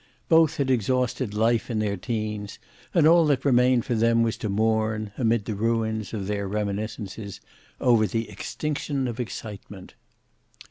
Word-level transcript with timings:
Both 0.29 0.57
had 0.57 0.71
exhausted 0.71 1.35
life 1.35 1.69
in 1.69 1.77
their 1.77 1.95
teens, 1.95 2.57
and 2.91 3.05
all 3.05 3.23
that 3.27 3.45
remained 3.45 3.85
for 3.85 3.93
them 3.93 4.23
was 4.23 4.35
to 4.37 4.49
mourn, 4.49 5.11
amid 5.15 5.45
the 5.45 5.53
ruins 5.53 6.11
of 6.11 6.25
their 6.25 6.47
reminiscences, 6.47 7.39
over 7.79 8.07
the 8.07 8.27
extinction 8.27 9.07
of 9.07 9.19
excitement. 9.19 9.93